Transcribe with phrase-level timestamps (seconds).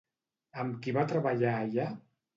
[0.63, 1.89] Amb qui va treballar allà?